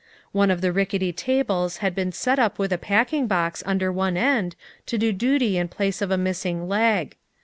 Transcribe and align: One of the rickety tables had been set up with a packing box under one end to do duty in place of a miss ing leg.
One 0.31 0.49
of 0.49 0.61
the 0.61 0.71
rickety 0.71 1.13
tables 1.13 1.77
had 1.77 1.93
been 1.93 2.11
set 2.11 2.39
up 2.39 2.57
with 2.57 2.73
a 2.73 2.79
packing 2.79 3.27
box 3.27 3.61
under 3.67 3.91
one 3.91 4.17
end 4.17 4.55
to 4.87 4.97
do 4.97 5.11
duty 5.13 5.59
in 5.59 5.67
place 5.67 6.01
of 6.01 6.09
a 6.09 6.17
miss 6.17 6.43
ing 6.43 6.67
leg. 6.67 7.17